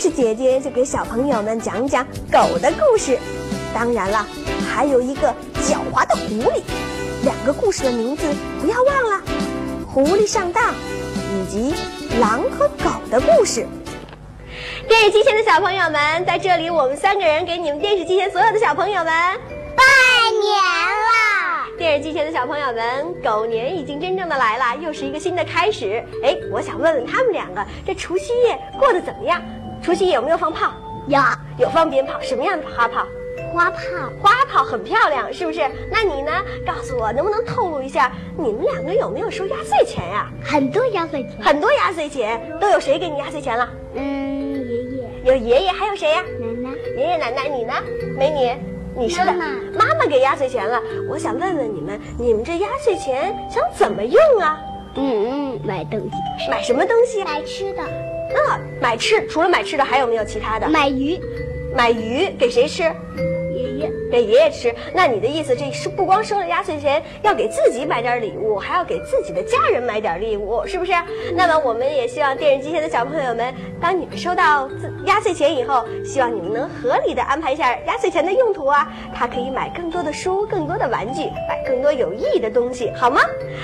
[0.00, 3.18] 是，姐姐就给小朋友们讲讲狗的故事。
[3.74, 4.26] 当然了，
[4.66, 5.28] 还有一个
[5.62, 6.62] 狡猾的狐狸。
[7.22, 8.24] 两个故事的名字
[8.62, 9.22] 不要忘了：
[9.86, 11.74] 狐狸上当，以及
[12.18, 13.66] 狼和狗的故事。
[14.88, 19.84] 电视机前的小朋友们，在这里我们三个人给你们电视机前所有的小朋友们拜
[20.40, 21.66] 年啦！
[21.76, 26.02] 电视机前的小朋友们，狗年已经真正的来了，又是一个新的开始。
[26.24, 29.42] 哎，我想问问他们两个，这除夕夜过得怎么样？
[29.82, 30.72] 除夕夜有没有放炮？
[31.06, 31.18] 有
[31.58, 33.06] 有放鞭炮，什么样的花炮？
[33.52, 33.80] 花炮，
[34.22, 35.60] 花炮很漂亮，是不是？
[35.90, 36.30] 那你呢？
[36.64, 40.30] 告诉我，能不能透露一下，你们两个有没有收压岁钱呀？
[40.44, 43.68] 很多压岁钱，很多压岁钱，都有谁给你压岁钱了？
[43.94, 46.22] 嗯，爷爷，有爷爷，还有谁呀？
[46.38, 47.72] 奶奶，爷爷奶奶，你呢？
[48.16, 49.46] 美女，你说的妈
[49.76, 50.80] 妈妈妈给压岁钱了。
[51.08, 54.60] 我想问问你们，你们这压岁钱想怎么用啊？
[54.94, 57.24] 嗯，买东西，买什么东西？
[57.24, 57.82] 买吃的，
[58.34, 60.68] 啊，买吃，除了买吃的，还有没有其他的？
[60.68, 61.18] 买鱼，
[61.74, 62.84] 买鱼给谁吃？
[64.10, 64.74] 给爷爷吃。
[64.94, 70.92] 那你的意思，这是不光收了压岁钱，要给自己买点礼物，还要给自己的家人买点礼物，是不是？
[71.34, 74.68] 那么我们也希望电视机前的小朋友们，当你们收到
[75.06, 78.92] 压岁钱以后，希望你们能合理的安排一下压岁钱的用途啊。
[79.14, 83.20] 它可以买更多的书、更多的玩具，买更多有意义的东西，好吗？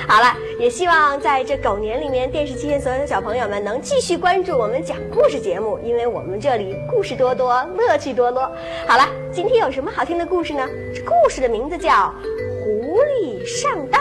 [0.06, 8.42] 好了，也希望在这狗年里面，电视机前所有的小朋友们能继续关注我们讲故事节目，因为我们这里故事多多，乐趣多多。
[8.86, 10.68] 好了，今天有什么好听的故事呢？
[10.94, 11.90] 这故事的名字叫
[12.64, 14.00] 《狐狸上当》。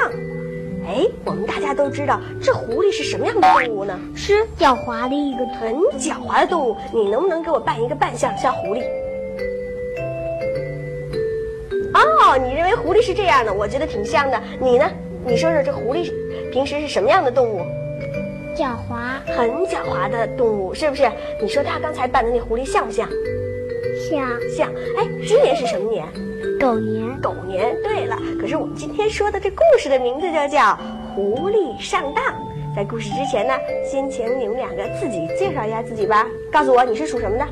[0.88, 4.00] 哎，我们大家都知道，这狐狸是什么样的动物呢？
[4.16, 6.78] 是狡猾的一个很狡猾的动物。
[6.94, 8.84] 你能不能给我扮一个扮相，像狐狸？
[11.94, 13.52] 哦，你认为狐狸是这样的？
[13.52, 14.40] 我觉得挺像的。
[14.60, 14.86] 你呢？
[15.26, 16.12] 你说说这狐狸
[16.52, 17.62] 平时是什么样的动物？
[18.56, 21.10] 狡猾，很狡猾的动物，是不是？
[21.42, 23.10] 你说他刚才扮的那狐狸像不像？
[24.08, 24.20] 像
[24.56, 24.72] 像。
[24.98, 26.06] 哎，今年是什么年？
[26.60, 27.76] 狗年，狗年。
[27.84, 30.60] 对了，可是我们今天说的这故事的名字就叫
[31.14, 32.24] 《狐狸上当》。
[32.76, 33.54] 在故事之前呢，
[33.90, 36.28] 先请你们两个自己介绍一下自己吧。
[36.52, 37.46] 告诉我你是属什么的？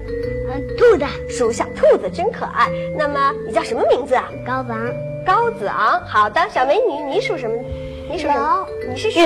[0.51, 2.67] 嗯，兔子，属小兔子，真可爱。
[2.97, 4.29] 那么你叫什么名字啊？
[4.45, 4.93] 高昂，
[5.25, 6.01] 高子昂。
[6.01, 7.55] 好的，小美女，你属什么？
[8.09, 8.91] 你属什么龙？
[8.91, 9.19] 你是属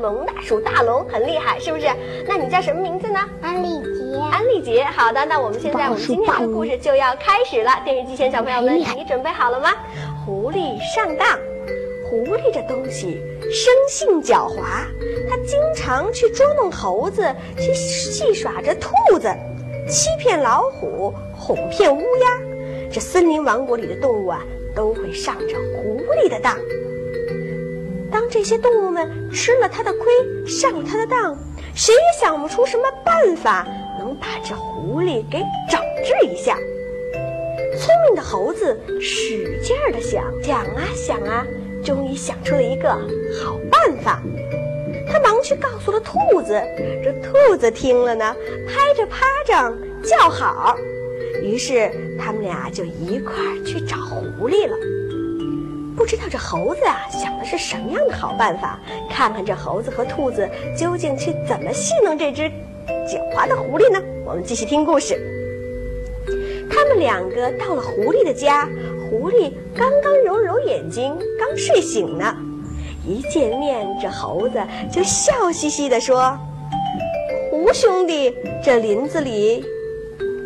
[0.00, 1.86] 龙的，属大龙，很厉害，是不是？
[2.26, 3.20] 那你叫什么名字呢？
[3.42, 7.70] 安利杰，安利姐，好的，那我们现在我们今天的故事就要开始了。
[7.84, 9.70] 电视机前小朋友们，你准备好了吗？
[10.24, 11.38] 狐狸上当，
[12.08, 14.62] 狐狸这东西生性狡猾，
[15.28, 17.22] 它经常去捉弄猴子，
[17.56, 19.32] 去戏耍着兔子，
[19.88, 22.40] 欺骗老虎，哄骗乌鸦。
[22.90, 24.42] 这森林王国里的动物啊，
[24.74, 26.56] 都会上着狐狸的当。
[28.10, 31.36] 当这些动物们吃了它的亏，上了它的当，
[31.74, 33.85] 谁也想不出什么办法能
[34.20, 35.38] 把这狐狸给
[35.70, 36.56] 整治一下。
[37.78, 41.46] 聪明的猴子使劲儿的想，想啊想啊，
[41.84, 42.88] 终于想出了一个
[43.42, 44.22] 好办法。
[45.08, 46.60] 他忙去告诉了兔子，
[47.04, 48.34] 这兔子听了呢，
[48.66, 49.16] 拍着巴
[49.46, 50.76] 掌叫好。
[51.42, 54.76] 于是他们俩就一块儿去找狐狸了。
[55.96, 58.78] 不知道这猴子啊想的是什么样的好办法？
[59.10, 62.50] 看看这猴子和兔子究竟去怎么戏弄这只
[63.06, 64.02] 狡猾的狐狸呢？
[64.24, 65.16] 我们继续听故事。
[66.68, 68.68] 他们两个到了狐狸的家，
[69.08, 72.36] 狐狸刚刚揉揉眼睛，刚睡醒呢。
[73.06, 74.58] 一见面，这猴子
[74.90, 76.36] 就笑嘻嘻地说
[77.48, 78.34] ：“胡兄弟，
[78.64, 79.64] 这林子里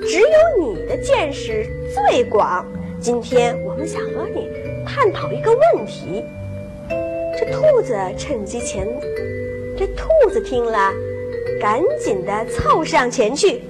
[0.06, 2.66] 只有你的见识最广。
[3.00, 4.46] 今天我们想和你
[4.86, 6.22] 探讨一个问题。”
[7.38, 8.86] 这兔子趁机前，
[9.78, 10.92] 这兔子听了，
[11.60, 13.62] 赶紧的凑上前去，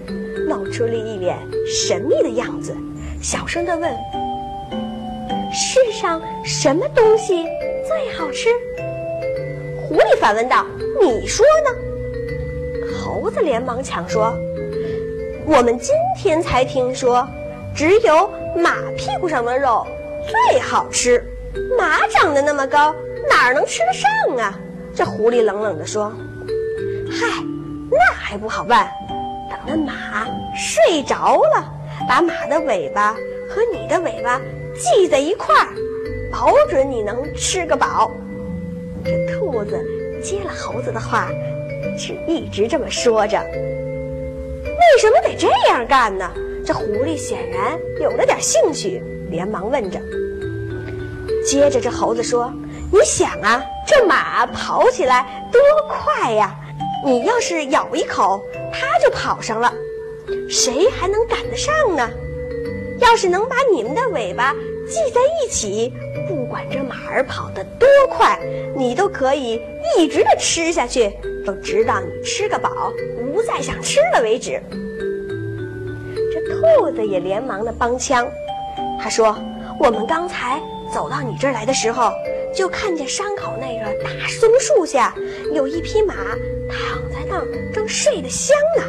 [0.48, 2.72] 露出了一脸神秘的样子，
[3.20, 3.90] 小声的问
[5.52, 7.44] ：“世上什么东西
[7.88, 8.48] 最好吃？”
[9.82, 10.64] 狐狸反问道
[11.02, 11.76] ：“你说呢？”
[12.94, 14.32] 猴子连忙抢说
[15.44, 17.26] ：“我们今天才听说，
[17.75, 19.84] 只有马屁股上的肉
[20.28, 21.20] 最好吃。
[21.76, 22.94] 马长得那么高，
[23.28, 24.56] 哪儿能吃得上啊？”
[24.94, 26.12] 这狐狸冷冷地说
[27.10, 27.43] ：“嗨，
[27.90, 28.90] 那还不好办，
[29.48, 31.72] 等那马睡着了，
[32.08, 33.12] 把马的尾巴
[33.48, 34.40] 和你的尾巴
[34.76, 35.69] 系在一块儿，
[36.31, 38.10] 保准你能吃个饱。”
[39.04, 39.82] 这兔子
[40.22, 41.28] 接了猴子的话，
[41.98, 43.38] 是一直这么说着。
[43.40, 46.31] 为什么得这样干呢？
[46.64, 49.98] 这狐狸显然有了点兴趣，连忙问着。
[51.44, 52.52] 接着这猴子说
[52.93, 56.54] ：“你想啊，这马跑起来多快呀！
[57.05, 59.73] 你要是咬一口，它就跑上了，
[60.49, 62.08] 谁还能赶得上呢？
[63.00, 64.55] 要是能把你们的尾巴
[64.87, 65.93] 系在一起，
[66.29, 68.38] 不管这马儿跑得多快，
[68.76, 69.62] 你都可以
[69.97, 71.11] 一直的吃下去，
[71.62, 72.93] 直到你吃个饱，
[73.32, 74.61] 不再想吃了为止。
[76.32, 78.29] 这兔子也连忙的帮腔，
[79.03, 79.35] 他说
[79.81, 80.61] ：“我们刚才
[80.93, 82.12] 走到你这儿来的时候，
[82.55, 85.14] 就看见山口那个大松树下
[85.55, 86.14] 有一匹马
[87.31, 88.85] 躺在那儿，正睡得香呢。”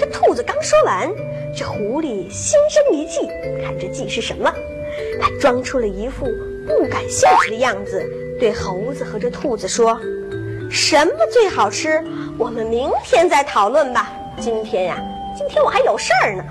[0.00, 1.10] 这兔子刚说完。
[1.54, 3.26] 这狐狸心生一计，
[3.62, 4.50] 看这计是什么？
[5.20, 6.24] 他装出了一副
[6.66, 8.02] 不感兴趣的样子，
[8.40, 10.00] 对猴子和这兔子说
[10.72, 12.02] ：“什么最好吃？
[12.38, 14.10] 我们明天再讨论吧。
[14.40, 14.96] 今天呀，
[15.36, 16.44] 今天我还有事儿呢。”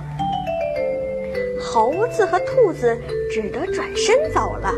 [1.60, 2.96] 猴子和兔子
[3.32, 4.72] 只得转身走了。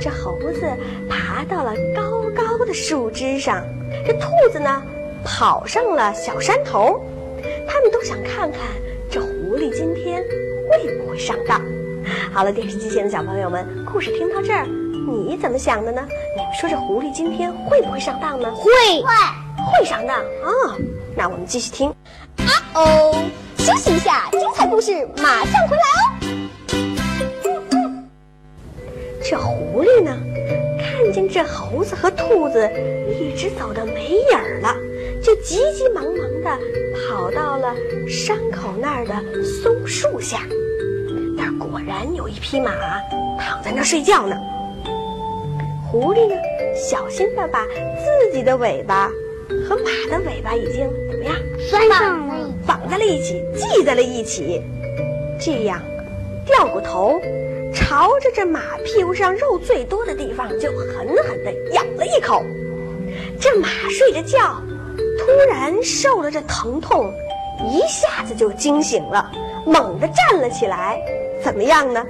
[0.00, 0.62] 这猴子
[1.10, 3.62] 爬到了高高的树枝上，
[4.06, 4.82] 这兔子呢，
[5.24, 7.00] 跑上了小山头。
[7.66, 8.60] 他们都想看看
[9.10, 9.20] 这。
[9.52, 10.24] 狐狸今天
[10.70, 11.60] 会不会上当？
[12.32, 16.02] 好了，电视机前的小朋友们，故事听到这儿，你怎么想的呢？
[16.34, 18.50] 你们说这狐狸今天会不会上当呢？
[18.54, 18.64] 会
[19.02, 19.12] 会
[19.78, 20.74] 会上当啊！
[21.14, 21.90] 那我们继续听。
[21.90, 23.14] 啊哦，
[23.58, 26.08] 休息一下，精彩故事马上回来哦。
[29.22, 30.16] 这狐狸呢，
[30.80, 32.66] 看见这猴子和兔子
[33.20, 34.74] 一直走的没影儿了。
[35.22, 36.58] 就急急忙忙地
[37.08, 37.74] 跑到了
[38.08, 39.14] 山口那儿的
[39.44, 40.40] 松树下，
[41.36, 42.72] 那儿果然有一匹马
[43.38, 44.36] 躺在那儿睡觉呢。
[45.88, 46.34] 狐狸呢，
[46.74, 49.08] 小心地把自己的尾巴
[49.68, 54.60] 和马的尾巴已经怎么样拴上了，绑在了一起，系在了一起。
[55.38, 55.80] 这样，
[56.46, 57.20] 掉过头，
[57.72, 62.42] 朝着这马屁股上肉最多的地方就狠狠地咬了一口。
[63.38, 64.60] 这马睡着觉。
[65.18, 67.12] 突然受了这疼痛，
[67.70, 69.30] 一下子就惊醒了，
[69.66, 71.00] 猛地站了起来。
[71.42, 72.06] 怎么样呢？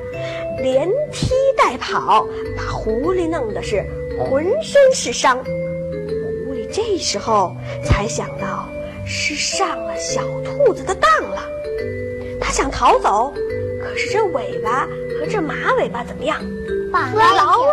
[0.63, 2.27] 连踢带跑，
[2.57, 3.83] 把狐狸弄得是
[4.19, 5.39] 浑身是伤。
[5.39, 8.69] 狐狸这时候才想到
[9.07, 11.43] 是上了小兔子的当了，
[12.39, 13.33] 他想逃走，
[13.83, 14.87] 可是这尾巴
[15.19, 16.39] 和这马尾巴怎么样？
[16.93, 17.25] 绑牢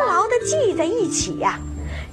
[0.08, 1.60] 牢地系在一起呀。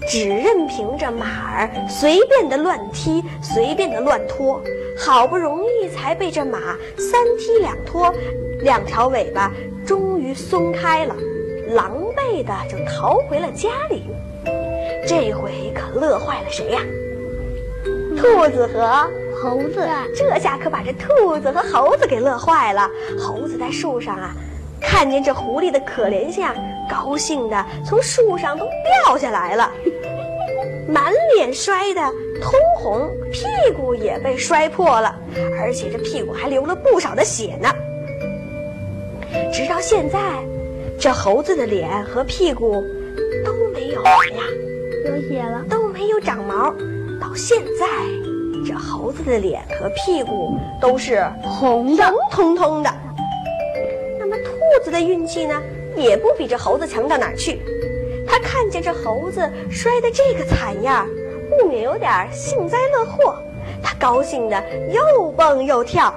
[0.06, 4.62] 只任凭着马儿随便的乱踢，随便的乱拖，
[4.96, 8.14] 好不容易才被这马三踢两拖，
[8.60, 9.52] 两条尾巴
[9.84, 11.14] 终于松开了，
[11.70, 14.04] 狼狈的就逃回了家里。
[15.06, 16.80] 这回可乐坏了谁呀？
[18.16, 19.08] 兔子和
[19.42, 19.86] 猴子。
[20.16, 22.88] 这下可把这兔子和猴子给乐坏了。
[23.18, 24.34] 猴子在树上啊。
[24.78, 26.54] 看见这狐狸的可怜相，
[26.88, 28.66] 高兴的从树上都
[29.04, 29.72] 掉下来了，
[30.88, 32.00] 满脸摔得
[32.40, 33.44] 通红，屁
[33.76, 35.14] 股也被摔破了，
[35.60, 37.68] 而且这屁股还流了不少的血呢。
[39.52, 40.18] 直到现在，
[40.98, 42.82] 这猴子的脸和屁股
[43.44, 44.44] 都没有了呀，
[45.04, 46.72] 有血了，都没有长毛。
[47.20, 47.86] 到现在，
[48.66, 52.90] 这猴子的脸和屁股都是红的，红彤彤的。
[54.18, 55.60] 那么兔子的运气呢，
[55.96, 57.60] 也不比这猴子强到哪儿去。
[58.36, 59.40] 他看见这猴子
[59.70, 61.08] 摔得这个惨样，
[61.48, 63.34] 不免有点幸灾乐祸。
[63.82, 66.12] 他高兴的又蹦又跳，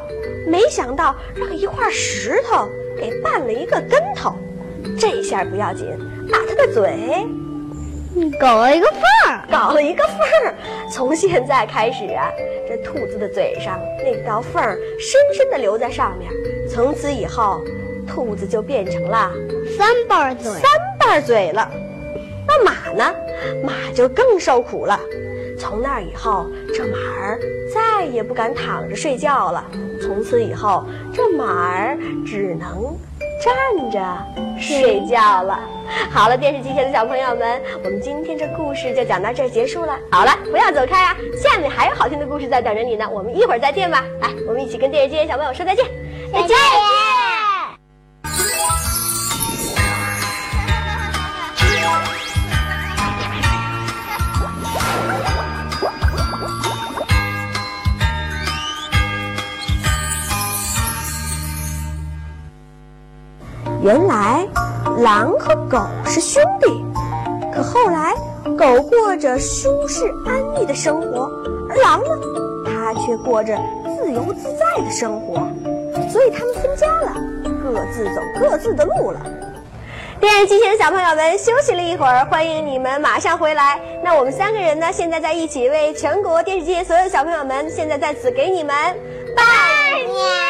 [0.45, 4.33] 没想到让一块石头给绊了一个跟头。
[4.99, 5.87] 这下不要紧，
[6.29, 7.25] 把他的嘴
[8.37, 10.53] 搞了一个缝儿，搞了一个缝儿。
[10.91, 12.29] 从现在开始啊，
[12.67, 16.29] 这兔子的嘴上那道缝儿深深的留在上面。
[16.69, 17.63] 从此以后。
[18.11, 19.31] 兔子就变成了
[19.77, 20.63] 三瓣嘴，三
[20.99, 21.71] 瓣嘴了。
[22.63, 23.15] 马呢？
[23.63, 24.99] 马就更受苦了。
[25.57, 27.39] 从那以后，这马儿
[27.73, 29.63] 再也不敢躺着睡觉了。
[30.01, 32.95] 从此以后，这马儿只能
[33.43, 33.99] 站着
[34.57, 35.59] 睡觉了。
[36.09, 39.97] 好了，电视机前的小朋友们，我们今天这故事就讲到这儿结束了。
[40.11, 43.05] 好了，不要走开啊，下面还有好听的故事在等着你呢。
[43.11, 44.05] 我们一会儿再见吧。
[44.21, 45.85] 来，我们一起跟电视机前小朋友说再见，
[46.31, 46.55] 再见。
[63.81, 64.45] 原来，
[64.99, 66.83] 狼和狗是兄弟，
[67.53, 68.13] 可后来
[68.57, 71.31] 狗过着舒适安逸的生活，
[71.69, 72.09] 而狼呢，
[72.65, 73.57] 它却过着
[73.95, 75.47] 自由自在的生活，
[76.09, 77.15] 所以他们分家了，
[77.63, 79.21] 各自走各自的路了。
[80.19, 83.79] 电视机前的小朋友们休息了一会儿，欢迎你们马上回来。
[84.03, 88.75] 那我们三个人呢，现在在一起为全国电视机前所有小朋友们，现在在此给你们
[89.37, 90.48] 拜年。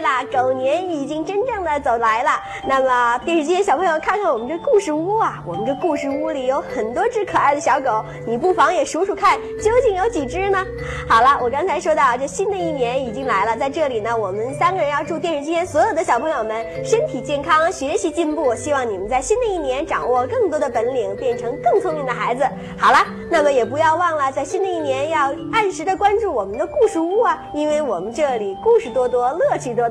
[0.00, 2.30] 对了，狗年已经真正的走来了。
[2.66, 10.64] 那么电视机前小朋友，看看我们这故事屋啊，我们这故事屋里有很多只可爱的小狗，你不妨也数数看，究竟有几只呢？
[11.06, 18.54] 好了，我刚才说到这新的一年已经来了，在这里呢，我们三个人要祝电视机前所有的小朋友们身体健康，学习进步。
[18.54, 22.42] 希望你们在新的一年掌握更多的本领，变成更聪明的孩子。
[22.78, 22.98] 好了，
[23.30, 29.74] 那么也不要忘了，在新的一年要按时的关注我们的故事屋啊，因为我们这里故事多多，乐趣。
[29.74, 29.89] 多，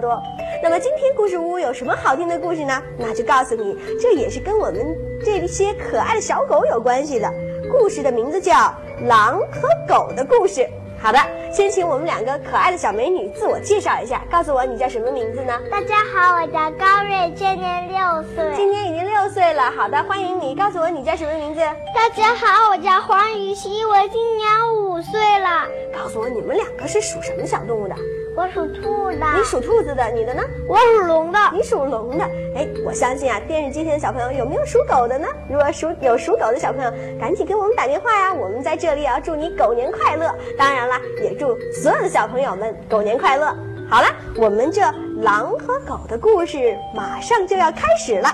[0.62, 2.82] 那么今天故事屋有什么好听的故事呢？
[2.98, 7.30] 那就告诉你，这也是跟我们这些可爱的小狗有关系的。
[7.72, 8.54] 故事的名字叫
[9.08, 10.62] 《狼和狗的故事》。
[11.02, 15.58] 好的，先请我们两个可爱的小美女自我介绍一下，告诉我你叫什么名字呢？
[15.72, 18.54] 大家好，我叫高瑞，今年六岁。
[18.56, 19.72] 今年已经六岁了。
[19.72, 21.62] 好的，欢迎你，告诉我你叫什么名字？
[21.96, 25.68] 大家好，我叫黄雨熙，我今年五岁了。
[25.94, 27.96] 告诉我你们两个是属什么小动物的？
[28.36, 30.42] 我属兔的，你属兔子的，你的呢？
[30.68, 32.24] 我属龙的，你属龙的。
[32.56, 35.28] 哎，我相信啊，电视机前的小朋友有没有属狗的呢？
[35.50, 38.34] 如果属有属狗的小朋友，赶紧给我们打电话呀！
[38.34, 40.34] 我们在这里要祝你狗年快乐。
[40.58, 43.48] 当然了，也祝所有的小朋友们狗年快乐。
[43.90, 44.08] 好了，
[44.38, 44.82] 我们这
[45.22, 48.30] 狼和狗的故事马上就要开始了。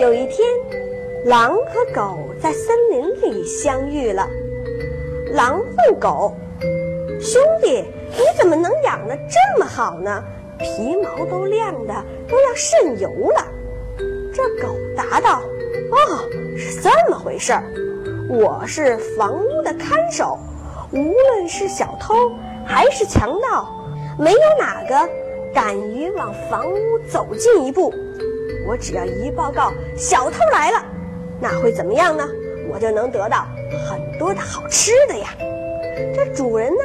[0.00, 0.48] 有一天，
[1.26, 4.26] 狼和狗在森林里相遇了。
[5.34, 6.34] 狼问狗。
[7.28, 10.24] 兄弟，你怎么能养得这么好呢？
[10.58, 11.92] 皮毛都亮的
[12.26, 13.46] 都要渗油了。
[14.32, 15.42] 这狗答道
[15.92, 16.24] ：“哦，
[16.56, 17.62] 是这么回事儿。
[18.30, 20.38] 我是房屋的看守，
[20.90, 22.14] 无论是小偷
[22.64, 23.68] 还是强盗，
[24.18, 25.06] 没有哪个
[25.52, 27.92] 敢于往房屋走近一步。
[28.66, 30.82] 我只要一报告小偷来了，
[31.38, 32.26] 那会怎么样呢？
[32.72, 33.46] 我就能得到
[33.86, 35.28] 很多的好吃的呀。
[36.16, 36.80] 这主人呢？”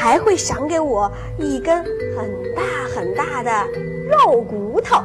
[0.00, 1.84] 还会赏给我一根
[2.16, 2.62] 很大
[2.94, 3.50] 很大的
[4.08, 4.96] 肉骨头。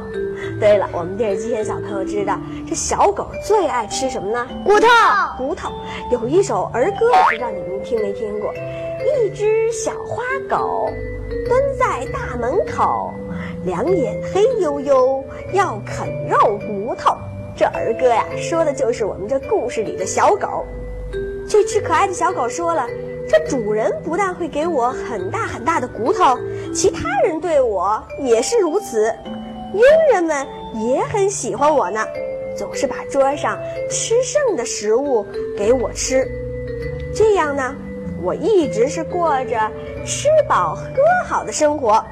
[0.58, 4.48] 对了，我们电视机前小朋友知道，这小狗最爱吃什么呢？
[4.64, 4.86] 骨头。
[5.36, 5.70] 骨头。
[6.10, 8.54] 有一首儿歌，不知道你们听没听过？
[8.54, 10.90] 一只小花狗
[11.46, 13.12] 蹲在大门口，
[13.66, 15.22] 两眼黑黝黝，
[15.52, 17.14] 要啃肉骨头。
[17.54, 20.64] 这儿歌呀，说的就是我们这故事里的小狗。
[21.46, 22.86] 这只可爱的小狗说了。
[23.28, 26.38] 这主人不但会给我很大很大的骨头，
[26.72, 29.12] 其他人对我也是如此。
[29.74, 32.06] 佣人们也很喜欢我呢，
[32.56, 33.58] 总是把桌上
[33.90, 35.26] 吃剩的食物
[35.58, 36.26] 给我吃。
[37.14, 37.74] 这样呢，
[38.22, 39.58] 我一直是过着
[40.04, 40.84] 吃饱喝
[41.26, 42.02] 好的生活。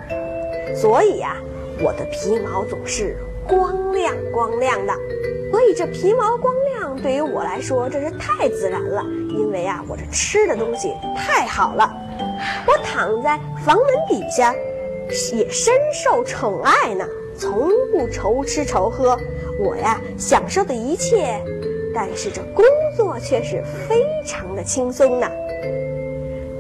[0.75, 1.37] 所以呀，
[1.80, 3.16] 我的皮毛总是
[3.47, 4.92] 光亮光亮的。
[5.54, 9.04] 所以这皮毛光亮对于我来说，这是太自然了。
[9.28, 11.88] 因为啊，我这吃的东西太好了，
[12.66, 14.52] 我躺在房门底下，
[15.32, 17.06] 也深受宠爱呢，
[17.38, 19.16] 从不愁吃愁喝。
[19.61, 21.40] 我呀，享受的一切，
[21.94, 22.64] 但是这工
[22.96, 25.30] 作却是非常的轻松呢。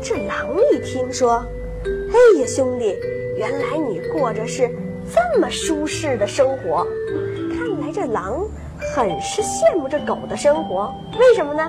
[0.00, 1.44] 这狼一听说，
[1.84, 2.96] 哎呀，兄弟，
[3.36, 4.70] 原来你过着是
[5.12, 6.86] 这么舒适的生活，
[7.58, 8.46] 看来这狼。
[8.94, 11.68] 很是羡慕这狗的生活，为什么呢？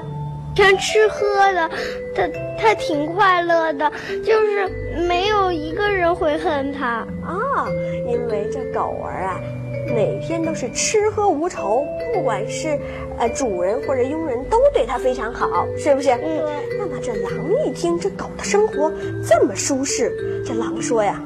[0.56, 1.70] 全吃喝的，
[2.16, 3.92] 它它挺快乐的，
[4.24, 4.70] 就是
[5.08, 7.68] 没有一个人会恨它啊。
[8.08, 9.42] 因为这狗儿啊，
[9.88, 12.80] 每天都是吃喝无愁，不管是
[13.18, 16.12] 呃主人或者佣人都对它非常好，是不是？
[16.12, 16.46] 嗯。
[16.78, 17.32] 那么这狼
[17.66, 18.92] 一听这狗的生活
[19.28, 21.20] 这么舒适，这狼说呀：“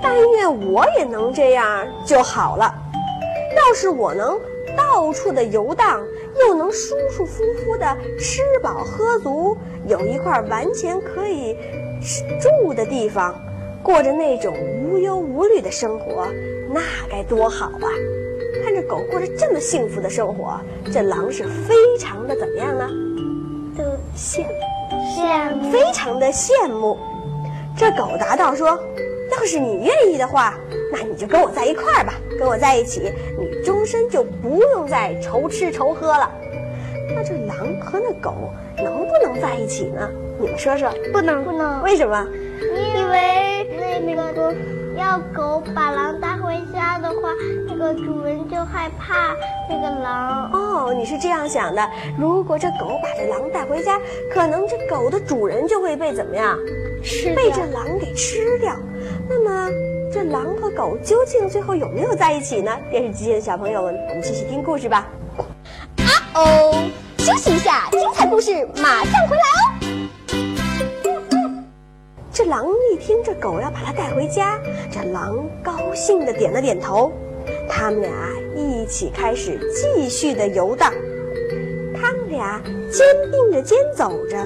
[0.00, 2.72] 但愿我也能这样就好了。
[3.56, 4.38] 要是我能。”
[4.78, 6.00] 到处的游荡，
[6.38, 9.56] 又能舒舒服服的吃饱喝足，
[9.88, 11.56] 有一块完全可以
[12.40, 13.34] 住的地方，
[13.82, 14.54] 过着那种
[14.84, 16.28] 无忧无虑的生活，
[16.72, 16.80] 那
[17.10, 17.88] 该多好啊！
[18.62, 20.60] 看着狗过着这么幸福的生活，
[20.92, 22.88] 这狼是非常的怎么样呢？
[23.76, 24.46] 的羡
[25.16, 26.96] 羡慕，非常的羡慕。
[27.76, 28.78] 这狗答道说。
[29.30, 30.58] 要是你愿意的话，
[30.90, 36.30] 那你就跟我在一块儿吧，跟我在一起，你终身就不用再愁吃愁喝了。
[37.14, 40.08] 那这狼和那狗能不能在一起呢？
[40.38, 41.82] 你们说说，不能，不能。
[41.82, 42.26] 为什么？
[42.94, 43.66] 因为
[44.00, 44.54] 那个
[44.96, 47.30] 要狗把狼带回家的话，
[47.66, 49.34] 那个主人就害怕
[49.68, 50.50] 那个狼。
[50.52, 51.82] 哦，你是这样想的？
[52.18, 53.98] 如果这狗把这狼带回家，
[54.32, 56.56] 可能这狗的主人就会被怎么样？
[57.02, 58.76] 吃被这狼给吃掉。
[59.28, 59.70] 那么，
[60.12, 62.76] 这狼和狗究竟最后有没有在一起呢？
[62.90, 65.08] 电视机前的小朋友们，我们继续听故事吧。
[65.98, 66.88] 啊哦，
[67.18, 69.64] 休息一下，精彩故事马上回来哦。
[72.32, 74.58] 这狼一听这狗要把它带回家，
[74.92, 77.12] 这狼高兴的点了点头。
[77.68, 78.10] 他们俩
[78.54, 80.92] 一起开始继续的游荡。
[82.00, 82.62] 他们俩
[82.92, 84.36] 肩并着肩走着。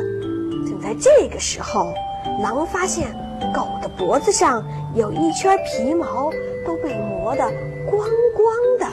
[0.65, 1.93] 正在这个时候，
[2.41, 3.13] 狼发现
[3.53, 6.31] 狗的脖子上有一圈皮毛
[6.65, 7.45] 都被磨得
[7.91, 8.87] 光光的。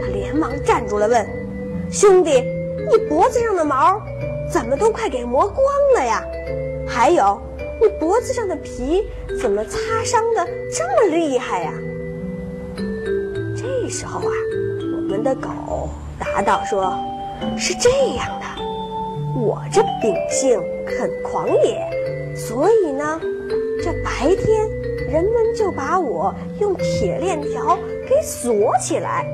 [0.00, 1.26] 他连忙站住了，问
[1.92, 2.42] ：“兄弟，
[2.90, 4.00] 你脖子上的毛
[4.50, 5.64] 怎么都快给磨光
[5.96, 6.24] 了呀？
[6.88, 7.40] 还有。”
[7.80, 9.08] 你脖子上的皮
[9.40, 11.72] 怎么擦伤的这么厉害呀？
[13.56, 14.32] 这时候啊，
[14.96, 16.96] 我们的狗答道：“说，
[17.58, 18.46] 是这样的，
[19.40, 21.84] 我这秉性很狂野，
[22.34, 23.20] 所以呢，
[23.82, 24.68] 这白天
[25.10, 29.26] 人们就把我用铁链条给锁起来。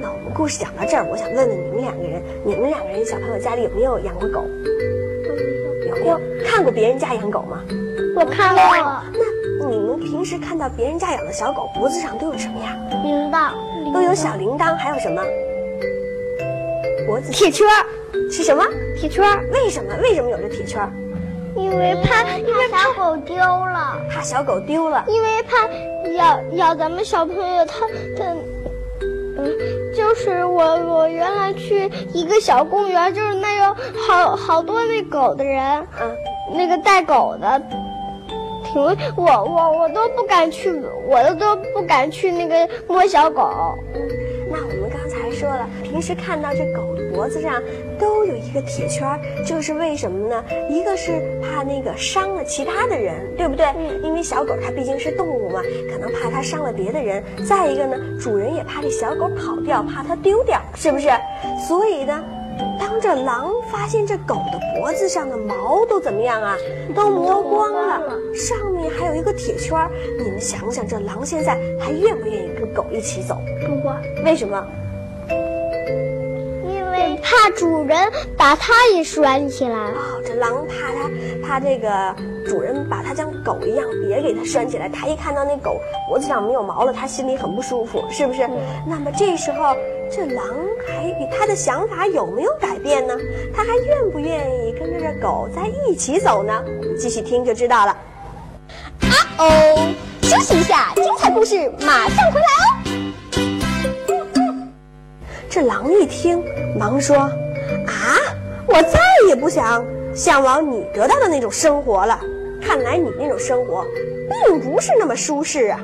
[0.00, 4.44] 那我们故事讲到这儿，我想问问你们两个人，你们两个人小朋友家里有没有养过狗？”
[5.88, 7.62] 有没有看过别人家养狗吗？
[8.14, 8.62] 我看过。
[9.60, 12.76] 那你们平时看到别人家养的小狗脖子上都有什么呀？
[13.02, 13.52] 铃铛，
[13.92, 15.22] 都有小铃铛，还有什么？
[17.06, 17.66] 脖子铁圈
[18.30, 18.62] 是什么？
[18.96, 19.94] 铁圈为什么？
[20.02, 20.80] 为什么有这铁圈
[21.58, 23.96] 因为怕，因为怕小狗丢了。
[24.10, 25.04] 怕小狗丢了。
[25.08, 25.68] 因为怕
[26.16, 27.86] 咬咬咱们小朋友，他
[28.16, 28.24] 他。
[29.40, 29.54] 嗯，
[29.94, 36.10] 就是我，我原来去一个小公园，就是那有好好多那狗的人，嗯，
[36.52, 37.62] 那个带狗的，
[38.64, 38.82] 挺
[39.16, 40.72] 我我我都不敢去，
[41.06, 43.48] 我都都不敢去那个摸小狗。
[44.50, 47.62] 那我们刚才说了，平时看到这狗的脖子上
[47.98, 50.44] 都有一个铁圈，就是为什么呢？
[50.70, 51.12] 一个是
[51.42, 53.66] 怕那个伤了其他的人，对不对？
[53.76, 54.02] 嗯。
[54.02, 57.22] 因为小狗它毕竟是动物嘛，可能怕它伤了别的人。
[57.46, 61.08] 再一个呢，主人也怕这小狗跑掉，怕它丢掉，是不是？
[61.66, 62.24] 所以呢，
[62.80, 66.56] 当这狼发现这狗的脖子上的毛都怎么样啊？
[66.94, 68.00] 都磨光了，
[68.34, 68.67] 上
[69.18, 69.76] 一个铁圈。
[70.18, 73.36] 你们想想，这狼现在还愿不愿意跟狗一起走？
[73.66, 74.66] 不过，为什么？
[76.64, 77.96] 因为怕主人
[78.36, 79.76] 把它也拴起来。
[79.76, 81.10] 哦，这狼怕它，
[81.46, 82.14] 怕这个
[82.46, 84.88] 主人把它像狗一样别给它拴起来。
[84.88, 88.48] 它一看到那狗脖子上没有毛了，它心里很不舒服，是不是？
[88.86, 89.74] 那么这时候，
[90.10, 90.44] 这狼
[90.86, 93.14] 还他的想法有没有改变呢？
[93.54, 96.62] 他还愿不愿意跟着这狗在一起走呢？
[96.66, 97.96] 我们继续听就知道了。
[99.38, 102.46] 哦，休息一下，精彩故事马上回来
[104.16, 104.26] 哦。
[105.48, 106.42] 这狼一听，
[106.76, 107.16] 忙说
[107.86, 108.18] ：“啊，
[108.66, 108.98] 我再
[109.28, 112.18] 也不想向往你得到的那种生活了。
[112.60, 113.86] 看来你那种生活，
[114.44, 115.78] 并不是那么舒适啊！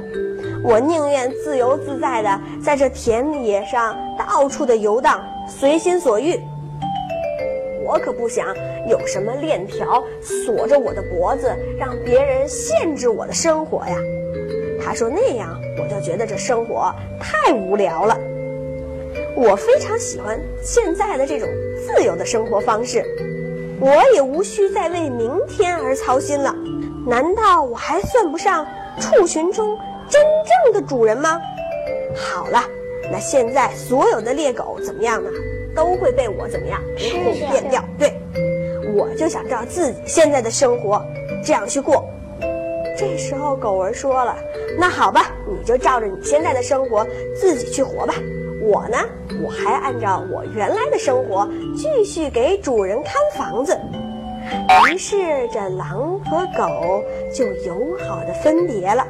[0.64, 6.40] 我宁愿自由自在的在这田野上到处的游荡，随心所欲。
[7.86, 8.46] 我可不想
[8.88, 13.96] 有什么链条锁着我的脖子，让别人限制我的生活呀。”
[14.82, 18.18] 他说：“那样我就觉得这生活太无聊了。”
[19.36, 21.48] 我非常喜欢现在的这种
[21.86, 23.04] 自由的生活方式，
[23.80, 26.54] 我也无需再为明天而操心了。
[27.06, 28.66] 难道我还算不上
[29.00, 29.76] 畜群中
[30.08, 30.22] 真
[30.64, 31.40] 正的主人吗？
[32.14, 32.62] 好了，
[33.10, 35.30] 那现在所有的猎狗怎么样呢？
[35.74, 37.82] 都会被我怎么样哄骗掉？
[37.98, 38.14] 对，
[38.94, 41.04] 我就想照自己现在的生活
[41.44, 42.04] 这样去过。
[42.96, 44.36] 这时候狗儿说了
[44.78, 47.04] ：“那好吧，你就照着你现在的生活
[47.34, 48.14] 自己去活吧。”
[48.62, 48.96] 我呢，
[49.44, 53.78] 我还按照我原来的生活继续给主人看房子。
[54.88, 55.16] 于是
[55.52, 57.02] 这狼和狗
[57.32, 59.06] 就友好的分别了，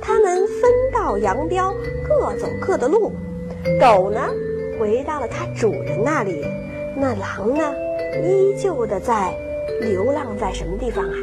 [0.00, 1.72] 他们分道扬镳，
[2.08, 3.12] 各走各的路。
[3.78, 4.20] 狗呢，
[4.80, 6.42] 回到了它主人那里；
[6.96, 7.74] 那狼呢，
[8.22, 9.34] 依旧的在
[9.80, 11.14] 流浪在什么地方啊？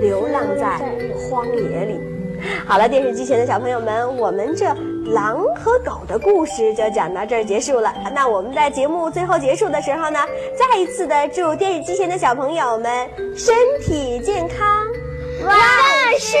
[0.00, 0.78] 流浪在
[1.16, 2.00] 荒野里。
[2.66, 4.66] 好了，电视机前的小朋友们，我们这。
[5.14, 7.94] 狼和狗的故事就讲到这儿结束了。
[8.14, 10.18] 那我们在节目最后结束的时候呢，
[10.54, 14.84] 再一次的祝电视机前的小朋友们身体健康，
[15.46, 15.56] 万
[16.18, 16.36] 事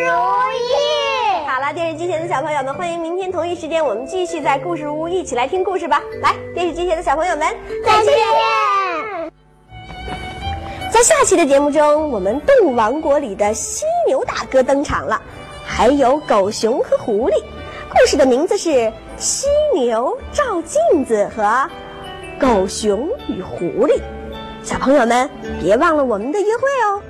[0.00, 0.12] 如
[0.52, 1.48] 意。
[1.48, 6.02] 好了，电视机前的小朋友们，欢迎明天同一时间我们继续在故事屋一起来听故事吧。
[6.20, 7.48] 来，电视机前的小朋友们，
[7.82, 8.14] 再见。
[11.00, 15.18] 在下期的节目中，我们动物王国里的犀牛大哥登场了，
[15.64, 17.42] 还有狗熊和狐狸。
[17.88, 18.68] 故事的名字是
[19.16, 21.66] 《犀牛照镜子和
[22.38, 23.98] 狗熊与狐狸。
[24.62, 25.26] 小朋友们，
[25.58, 27.02] 别忘了我们的约会哦。